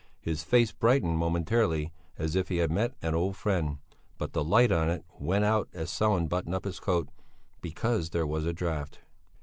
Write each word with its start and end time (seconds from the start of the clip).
His 0.19 0.41
face 0.43 0.71
brightened 0.71 1.19
momentarily 1.19 1.93
as 2.17 2.35
if 2.35 2.49
he 2.49 2.57
had 2.57 2.71
met 2.71 2.95
an 3.03 3.13
old 3.13 3.35
friend; 3.35 3.77
but 4.17 4.33
the 4.33 4.43
light 4.43 4.71
on 4.71 4.89
it 4.89 5.05
went 5.19 5.45
out 5.45 5.69
as 5.73 5.91
Sellén 5.91 6.27
buttoned 6.27 6.55
up 6.55 6.65
his 6.65 6.79
coat 6.79 7.07
"because 7.61 8.09
there 8.09 8.25
was 8.25 8.43
a 8.47 8.51
draught." 8.51 9.01